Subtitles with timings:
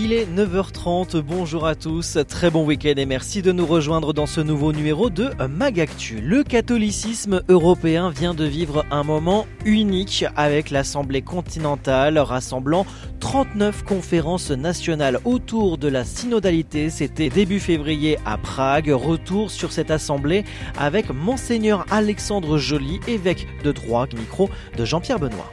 [0.00, 4.26] Il est 9h30, bonjour à tous, très bon week-end et merci de nous rejoindre dans
[4.26, 6.20] ce nouveau numéro de Magactu.
[6.20, 12.86] Le catholicisme européen vient de vivre un moment unique avec l'Assemblée continentale rassemblant
[13.18, 16.90] 39 conférences nationales autour de la synodalité.
[16.90, 18.90] C'était début février à Prague.
[18.90, 20.44] Retour sur cette assemblée
[20.78, 25.52] avec Monseigneur Alexandre Joly, évêque de Troyes, micro de Jean-Pierre Benoît.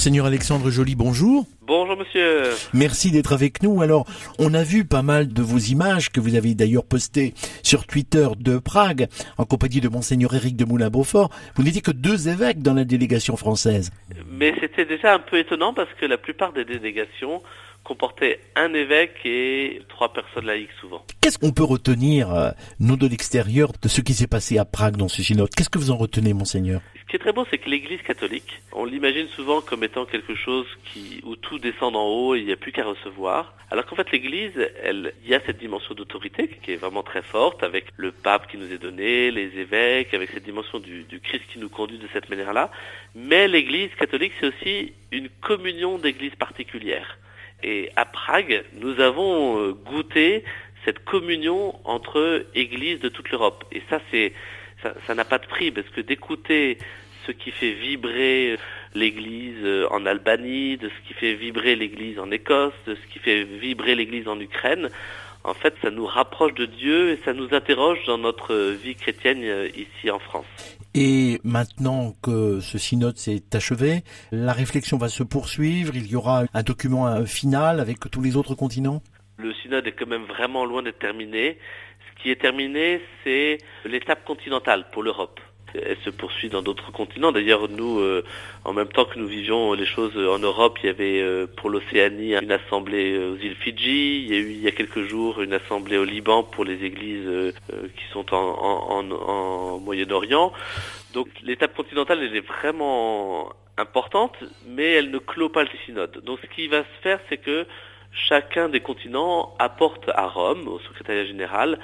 [0.00, 1.44] Monseigneur Alexandre Joly, bonjour.
[1.60, 2.44] Bonjour monsieur.
[2.72, 3.82] Merci d'être avec nous.
[3.82, 4.06] Alors,
[4.38, 8.26] on a vu pas mal de vos images que vous avez d'ailleurs postées sur Twitter
[8.38, 11.28] de Prague en compagnie de Monseigneur Éric de Moulin-Beaufort.
[11.54, 13.90] Vous n'étiez que deux évêques dans la délégation française.
[14.26, 17.42] Mais c'était déjà un peu étonnant parce que la plupart des délégations
[17.84, 21.04] comportaient un évêque et trois personnes laïques souvent.
[21.20, 24.96] Qu'est-ce qu'on peut retenir, euh, nous de l'extérieur, de ce qui s'est passé à Prague
[24.96, 26.80] dans ce synode Qu'est-ce que vous en retenez, Monseigneur?
[27.00, 30.36] Ce qui est très beau, c'est que l'Église catholique, on l'imagine souvent comme étant quelque
[30.36, 33.54] chose qui, où tout descend d'en haut et il n'y a plus qu'à recevoir.
[33.72, 37.22] Alors qu'en fait, l'Église, elle, il y a cette dimension d'autorité qui est vraiment très
[37.22, 41.20] forte avec le pape qui nous est donné, les évêques, avec cette dimension du, du
[41.20, 42.70] Christ qui nous conduit de cette manière-là.
[43.14, 47.18] Mais l'Église catholique, c'est aussi une communion d'églises particulières.
[47.62, 50.44] Et à Prague, nous avons euh, goûté
[50.84, 53.64] cette communion entre églises de toute l'Europe.
[53.72, 54.32] Et ça, c'est
[55.06, 56.78] ça n'a pas de prix parce que d'écouter
[57.26, 58.56] ce qui fait vibrer
[58.94, 63.18] l'Église euh, en Albanie, de ce qui fait vibrer l'Église en Écosse, de ce qui
[63.18, 64.88] fait vibrer l'Église en Ukraine,
[65.44, 69.42] en fait, ça nous rapproche de Dieu et ça nous interroge dans notre vie chrétienne
[69.42, 70.46] euh, ici en France.
[70.94, 76.44] Et maintenant que ce synode s'est achevé, la réflexion va se poursuivre, il y aura
[76.52, 79.02] un document final avec tous les autres continents?
[79.36, 81.58] Le synode est quand même vraiment loin d'être terminé.
[82.08, 85.40] Ce qui est terminé, c'est l'étape continentale pour l'Europe
[85.74, 87.32] elle se poursuit dans d'autres continents.
[87.32, 88.24] D'ailleurs, nous, euh,
[88.64, 91.70] en même temps que nous vivions les choses en Europe, il y avait euh, pour
[91.70, 94.22] l'Océanie une assemblée aux îles Fidji.
[94.24, 96.84] Il y a eu il y a quelques jours une assemblée au Liban pour les
[96.84, 100.52] églises euh, qui sont en, en, en Moyen-Orient.
[101.14, 106.22] Donc l'étape continentale, elle est vraiment importante, mais elle ne clôt pas le synode.
[106.24, 107.66] Donc ce qui va se faire, c'est que
[108.12, 111.78] chacun des continents apporte à Rome, au secrétariat général,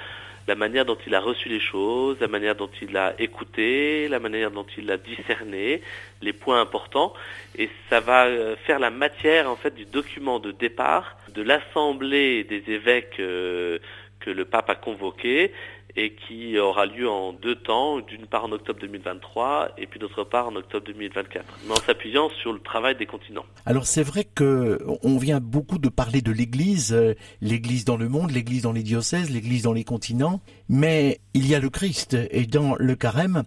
[0.46, 4.20] la manière dont il a reçu les choses, la manière dont il a écouté, la
[4.20, 5.82] manière dont il a discerné,
[6.22, 7.12] les points importants,
[7.56, 8.26] et ça va
[8.64, 13.78] faire la matière en fait du document de départ de l'assemblée des évêques euh,
[14.20, 15.52] que le pape a convoqué
[15.96, 20.24] et qui aura lieu en deux temps, d'une part en octobre 2023 et puis d'autre
[20.24, 23.46] part en octobre 2024, mais en s'appuyant sur le travail des continents.
[23.64, 28.08] Alors c'est vrai que on vient beaucoup de parler de l'Église, euh, l'Église dans le
[28.08, 32.16] monde, l'Église dans les diocèses, l'Église dans les continents, mais il y a le Christ
[32.30, 33.44] et dans le carême,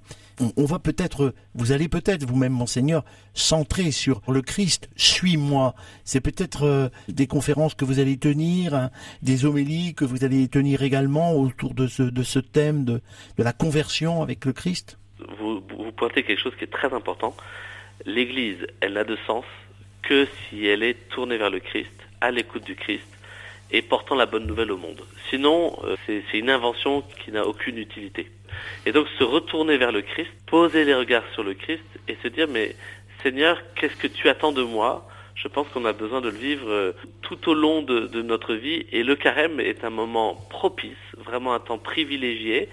[0.55, 4.89] on, va peut-être, vous allez peut-être vous-même, monseigneur, centrer sur le Christ.
[4.95, 5.75] Suis-moi.
[6.05, 8.89] C'est peut-être euh, des conférences que vous allez tenir, hein,
[9.21, 13.01] des homélies que vous allez tenir également autour de ce, de ce thème de,
[13.37, 14.97] de la conversion avec le Christ.
[15.39, 17.35] Vous, vous pointez quelque chose qui est très important.
[18.05, 19.45] L'Église, elle n'a de sens
[20.03, 21.91] que si elle est tournée vers le Christ,
[22.21, 23.07] à l'écoute du Christ
[23.71, 25.01] et portant la bonne nouvelle au monde.
[25.29, 28.31] Sinon, euh, c'est une invention qui n'a aucune utilité.
[28.85, 32.27] Et donc se retourner vers le Christ, poser les regards sur le Christ et se
[32.27, 32.75] dire mais
[33.21, 35.07] Seigneur, qu'est-ce que tu attends de moi
[35.41, 36.91] Je pense qu'on a besoin de le vivre euh,
[37.21, 38.85] tout au long de, notre vie.
[38.91, 42.67] Et le carême est un moment propice, vraiment un temps privilégié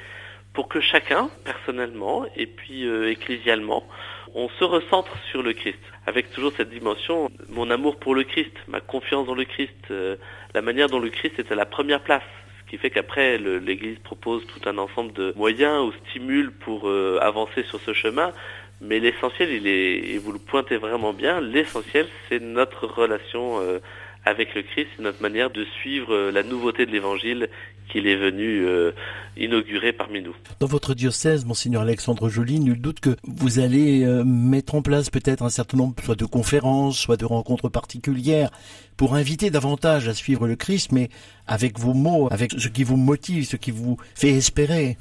[0.52, 3.86] pour que chacun, personnellement et puis euh, ecclésialement,
[4.34, 8.52] on se recentre sur le Christ, avec toujours cette dimension, mon amour pour le Christ,
[8.66, 10.16] ma confiance dans le Christ, euh,
[10.52, 12.24] la manière dont le Christ est à la première place.
[12.64, 16.90] Ce qui fait qu'après l'Église propose tout un ensemble de moyens ou stimule pour
[17.20, 18.32] avancer sur ce chemin.
[18.80, 23.78] Mais l'essentiel, il est, et vous le pointez vraiment bien, l'essentiel, c'est notre relation euh,
[24.26, 27.48] avec le Christ, c'est notre manière de suivre euh, la nouveauté de l'Évangile
[27.88, 28.92] qu'il est venu euh,
[29.38, 30.34] inaugurer parmi nous.
[30.60, 35.42] Dans votre diocèse, monseigneur Alexandre Joly, nul doute que vous allez mettre en place peut-être
[35.42, 38.50] un certain nombre soit de conférences, soit de rencontres particulières
[38.96, 41.08] pour inviter davantage à suivre le Christ, mais
[41.46, 44.98] avec vos mots, avec ce qui vous motive, ce qui vous fait espérer.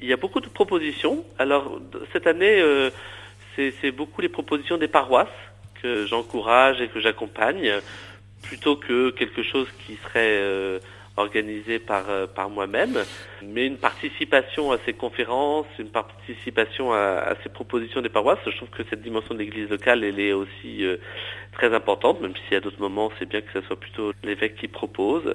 [0.00, 1.24] Il y a beaucoup de propositions.
[1.38, 1.80] Alors
[2.12, 2.62] cette année,
[3.80, 5.28] c'est beaucoup les propositions des paroisses
[5.82, 7.72] que j'encourage et que j'accompagne
[8.42, 10.78] plutôt que quelque chose qui serait euh,
[11.16, 13.04] organisé par, euh, par moi-même,
[13.42, 18.38] mais une participation à ces conférences, une participation à, ces propositions des paroisses.
[18.46, 20.96] Je trouve que cette dimension de l'Église locale, elle est aussi euh,
[21.52, 24.68] très importante, même si à d'autres moments, c'est bien que ce soit plutôt l'évêque qui
[24.68, 25.34] propose.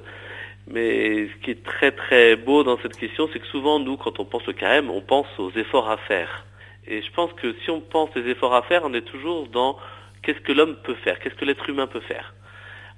[0.66, 4.18] Mais ce qui est très très beau dans cette question, c'est que souvent, nous, quand
[4.18, 6.46] on pense au carême, on pense aux efforts à faire.
[6.86, 9.78] Et je pense que si on pense les efforts à faire, on est toujours dans
[10.22, 12.34] qu'est-ce que l'homme peut faire, qu'est-ce que l'être humain peut faire.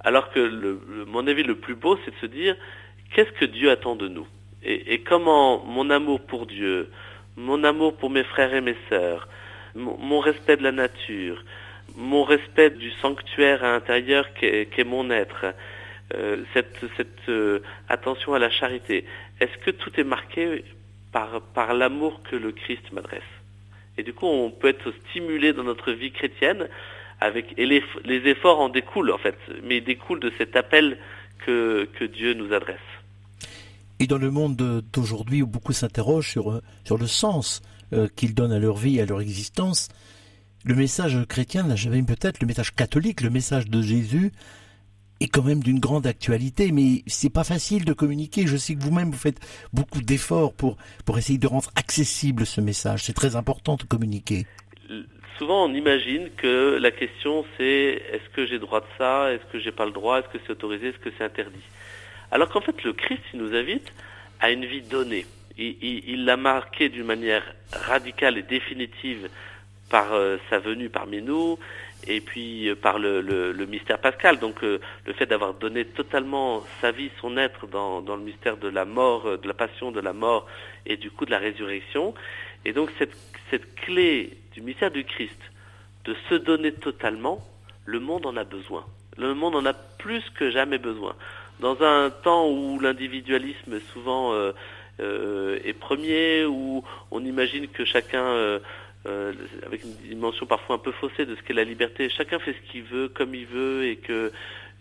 [0.00, 2.56] Alors que le, mon avis le plus beau, c'est de se dire
[3.14, 4.26] qu'est-ce que Dieu attend de nous?
[4.62, 6.90] Et, comment mon amour pour Dieu,
[7.36, 9.28] mon amour pour mes frères et mes sœurs,
[9.76, 11.44] mon, respect de la nature,
[11.94, 15.54] mon respect du sanctuaire à l'intérieur qu'est mon être,
[16.14, 16.82] euh, cette,
[17.28, 19.04] euh, attention à la charité,
[19.40, 20.64] est-ce que tout est marqué
[21.12, 23.35] par l'amour que le Christ m'adresse?
[23.98, 26.68] Et du coup, on peut être stimulé dans notre vie chrétienne
[27.20, 27.82] avec et les,
[28.28, 30.98] efforts en découlent en fait, mais ils découlent de cet appel
[31.44, 32.76] que, que Dieu nous adresse.
[33.98, 34.56] Et dans le monde
[34.92, 37.62] d'aujourd'hui où beaucoup s'interrogent sur, sur le sens
[37.94, 39.88] euh, qu'ils donnent à leur vie, à leur existence,
[40.64, 44.32] le message chrétien, j'avais peut-être le message catholique, le message de Jésus,
[45.20, 48.46] est quand même d'une grande actualité, mais c'est pas facile de communiquer.
[48.46, 49.40] Je sais que vous-même vous faites
[49.72, 53.04] beaucoup d'efforts pour pour essayer de rendre accessible ce message.
[53.04, 54.46] C'est très important de communiquer
[55.38, 59.58] souvent on imagine que la question c'est est-ce que j'ai droit de ça, est-ce que
[59.58, 61.64] j'ai pas le droit, est-ce que c'est autorisé, est-ce que c'est interdit?
[62.30, 63.92] Alors qu'en fait le Christ il nous invite
[64.40, 65.26] à une vie donnée.
[65.58, 67.42] Il l'a marqué d'une manière
[67.72, 69.28] radicale et définitive
[69.88, 71.58] par euh, sa venue parmi nous
[72.06, 74.38] et puis euh, par le, mystère pascal.
[74.38, 78.68] Donc euh, le fait d'avoir donné totalement sa vie, son être dans, le mystère de
[78.68, 80.46] la mort, de la passion, de la mort
[80.84, 82.14] et du coup de la résurrection.
[82.64, 83.14] Et donc cette,
[83.76, 85.38] clé du mystère du Christ,
[86.04, 87.40] de se donner totalement,
[87.84, 88.84] le monde en a besoin.
[89.16, 91.14] Le monde en a plus que jamais besoin.
[91.60, 94.34] Dans un temps où l'individualisme souvent
[94.98, 98.60] est premier, où on imagine que chacun,
[99.04, 102.72] avec une dimension parfois un peu faussée de ce qu'est la liberté, chacun fait ce
[102.72, 104.32] qu'il veut, comme il veut, et que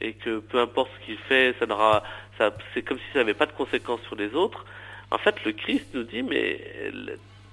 [0.02, 2.04] et que peu importe ce qu'il fait, ça n'aura,
[2.38, 4.66] ça, c'est comme si ça n'avait pas de conséquences sur les autres.
[5.12, 6.60] En fait, le Christ nous dit, mais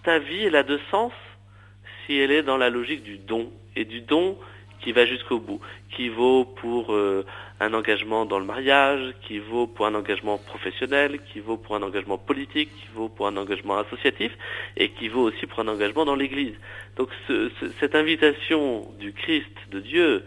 [0.03, 1.13] ta vie, elle a de sens
[2.05, 4.37] si elle est dans la logique du don, et du don
[4.83, 7.25] qui va jusqu'au bout, qui vaut pour euh,
[7.61, 11.83] un engagement dans le mariage, qui vaut pour un engagement professionnel, qui vaut pour un
[11.83, 14.33] engagement politique, qui vaut pour un engagement associatif,
[14.77, 16.55] et qui vaut aussi pour un engagement dans l'Église.
[16.97, 17.09] Donc
[17.81, 20.25] cette invitation du Christ, de Dieu,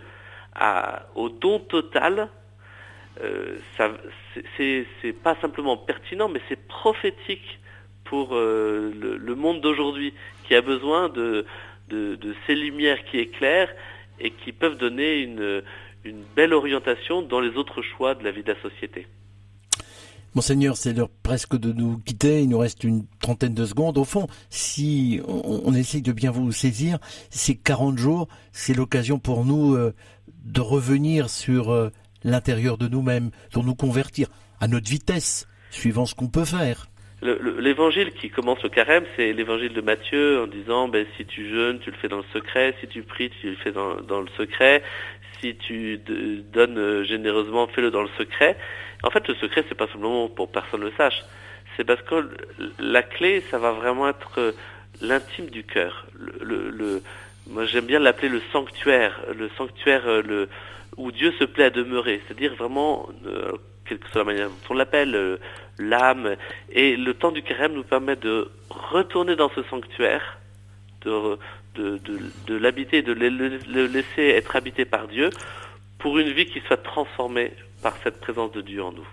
[1.15, 2.29] au don total,
[3.23, 3.57] euh,
[4.57, 7.59] c'est pas simplement pertinent, mais c'est prophétique
[8.03, 10.13] pour euh, le, monde d'aujourd'hui
[10.43, 11.45] qui a besoin de,
[12.47, 13.73] ces lumières qui éclairent
[14.19, 15.63] et qui peuvent donner une,
[16.35, 19.07] belle orientation dans les autres choix de la vie de la société.
[20.35, 22.43] Monseigneur, c'est l'heure presque de nous quitter.
[22.43, 23.97] Il nous reste une trentaine de secondes.
[23.97, 26.99] Au fond, si on, essaye de bien vous saisir,
[27.31, 29.95] ces 40 jours, c'est l'occasion pour nous euh,
[30.43, 31.89] de revenir sur euh,
[32.23, 34.27] l'intérieur de nous-mêmes, de nous convertir
[34.59, 36.87] à notre vitesse, suivant ce qu'on peut faire
[37.59, 41.79] l'évangile qui commence au carême, c'est l'évangile de Matthieu en disant ben, si tu jeûnes,
[41.79, 44.83] tu le fais dans le secret, si tu pries, tu le fais dans, le secret,
[45.39, 45.99] si tu
[46.53, 48.57] donnes euh, généreusement, fais-le dans le secret.
[49.03, 51.23] En fait, le secret, c'est pas simplement pour personne le sache.
[51.75, 52.29] C'est parce que
[52.79, 54.51] la clé, ça va vraiment être euh,
[55.01, 56.07] l'intime du cœur.
[57.47, 60.47] Moi, j'aime bien l'appeler le sanctuaire, le sanctuaire euh,
[60.97, 62.21] où Dieu se plaît à demeurer.
[62.25, 63.09] C'est-à-dire vraiment,
[63.85, 65.37] quelle que soit la manière dont on l'appelle,
[65.77, 66.35] l'âme.
[66.71, 70.39] Et le temps du carême nous permet de retourner dans ce sanctuaire,
[71.01, 71.37] de,
[71.75, 71.99] de,
[72.47, 75.29] de, l'habiter, de le laisser être habité par Dieu,
[75.99, 77.51] pour une vie qui soit transformée
[77.81, 79.07] par cette présence de Dieu en nous.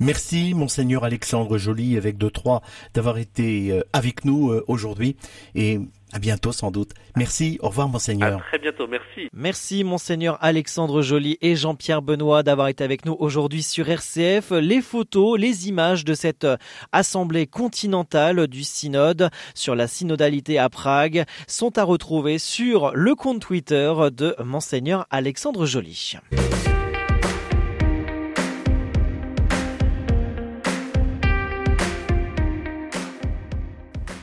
[0.00, 2.60] Merci, Monseigneur Alexandre Joly, avec de Troyes,
[2.92, 5.16] d'avoir été euh, avec nous euh, aujourd'hui.
[5.54, 5.80] Et
[6.12, 6.92] à bientôt sans doute.
[7.16, 8.38] Merci, au revoir monseigneur.
[8.38, 9.28] À très bientôt, merci.
[9.32, 14.50] Merci monseigneur Alexandre Joly et Jean-Pierre Benoît d'avoir été avec nous aujourd'hui sur RCF.
[14.52, 16.46] Les photos, les images de cette
[16.92, 23.40] assemblée continentale du synode sur la synodalité à Prague sont à retrouver sur le compte
[23.40, 26.16] Twitter de monseigneur Alexandre Joly.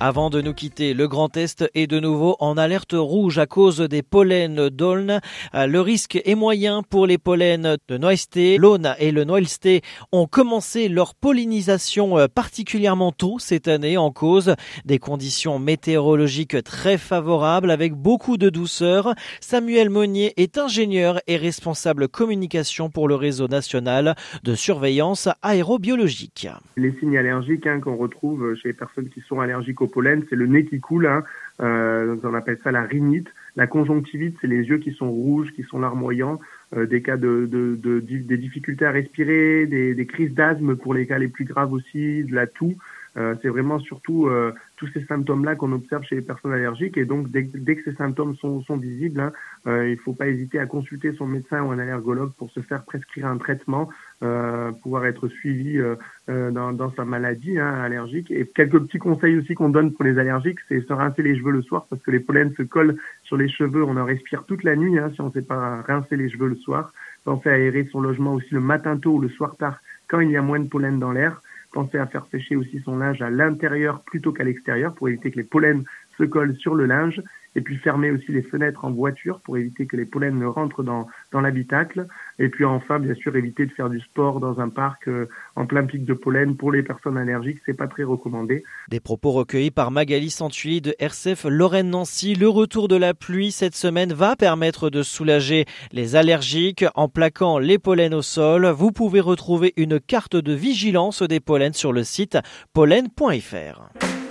[0.05, 3.79] Avant de nous quitter, le Grand Est est de nouveau en alerte rouge à cause
[3.79, 5.21] des pollens d'Aulne.
[5.55, 8.57] Euh, le risque est moyen pour les pollens de Noisté.
[8.57, 9.79] L'Aune et le Noëlsté
[10.11, 16.97] ont commencé leur pollinisation euh, particulièrement tôt cette année en cause des conditions météorologiques très
[16.97, 19.15] favorables avec beaucoup de douceur.
[19.39, 26.49] Samuel Monnier est ingénieur et responsable communication pour le réseau national de surveillance aérobiologique.
[26.75, 29.81] Les signes allergiques hein, qu'on retrouve chez les personnes qui sont allergiques
[30.29, 31.23] c'est le nez qui coule, hein,
[31.61, 33.27] euh, on appelle ça la rhinite.
[33.55, 36.39] La conjonctivite, c'est les yeux qui sont rouges, qui sont larmoyants,
[36.75, 41.19] euh, des cas de, des difficultés à respirer, des, des crises d'asthme pour les cas
[41.19, 42.75] les plus graves aussi, de la toux.
[43.15, 46.97] Euh, c'est vraiment surtout euh, tous ces symptômes-là qu'on observe chez les personnes allergiques.
[46.97, 49.31] Et donc, dès, dès que ces symptômes sont, sont visibles, hein,
[49.67, 52.59] euh, il ne faut pas hésiter à consulter son médecin ou un allergologue pour se
[52.61, 53.89] faire prescrire un traitement,
[54.23, 55.79] euh, pouvoir être suivi
[56.27, 58.31] dans, dans, sa maladie hein, allergique.
[58.31, 61.51] Et quelques petits conseils aussi qu'on donne pour les allergiques, c'est se rincer les cheveux
[61.51, 63.83] le soir parce que les pollens se collent sur les cheveux.
[63.83, 66.47] On en respire toute la nuit hein, si on ne sait pas rincer les cheveux
[66.47, 66.93] le soir.
[67.25, 70.31] Penser à aérer son logement aussi le matin tôt ou le soir tard quand il
[70.31, 71.41] y a moins de pollen dans l'air.
[71.73, 75.37] Pensez à faire sécher aussi son linge à l'intérieur plutôt qu'à l'extérieur pour éviter que
[75.37, 75.83] les pollens
[76.17, 77.21] se collent sur le linge
[77.55, 80.83] et puis fermer aussi les fenêtres en voiture pour éviter que les pollens ne rentrent
[80.83, 82.07] dans, dans l'habitacle.
[82.39, 85.65] Et puis enfin, bien sûr, éviter de faire du sport dans un parc euh, en
[85.65, 88.63] plein pic de pollen pour les personnes allergiques, c'est pas très recommandé.
[88.89, 92.35] Des propos recueillis par Magali Santulli de RCF Lorraine Nancy.
[92.35, 97.59] Le retour de la pluie cette semaine va permettre de soulager les allergiques en plaquant
[97.59, 98.65] les pollens au sol.
[98.67, 102.37] Vous pouvez retrouver une carte de vigilance des pollens sur le site
[102.73, 104.22] pollen.fr.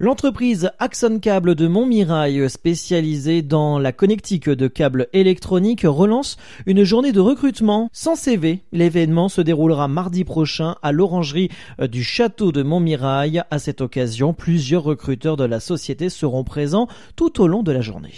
[0.00, 6.36] L'entreprise Axon Cable de Montmirail, spécialisée dans la connectique de câbles électroniques, relance
[6.66, 8.64] une journée de recrutement sans CV.
[8.72, 13.42] L'événement se déroulera mardi prochain à l'orangerie du château de Montmirail.
[13.50, 17.80] À cette occasion, plusieurs recruteurs de la société seront présents tout au long de la
[17.80, 18.12] journée.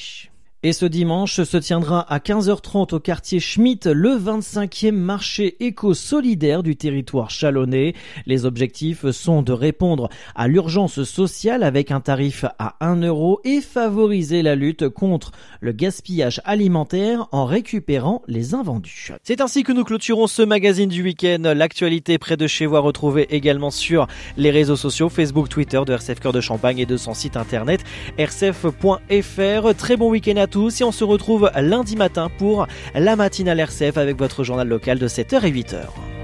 [0.67, 6.75] Et ce dimanche se tiendra à 15h30 au quartier Schmitt le 25e marché éco-solidaire du
[6.75, 7.95] territoire chalonnais.
[8.27, 13.61] Les objectifs sont de répondre à l'urgence sociale avec un tarif à 1 euro et
[13.61, 15.31] favoriser la lutte contre
[15.61, 19.13] le gaspillage alimentaire en récupérant les invendus.
[19.23, 21.43] C'est ainsi que nous clôturons ce magazine du week-end.
[21.55, 25.93] L'actualité près de chez vous à retrouver également sur les réseaux sociaux Facebook, Twitter de
[25.93, 27.85] RCF Cœur de Champagne et de son site internet
[28.19, 29.75] rcf.fr.
[29.77, 33.61] Très bon week-end à tous tous et on se retrouve lundi matin pour la matinale
[33.61, 36.16] RCF avec votre journal local de 7h et 8h.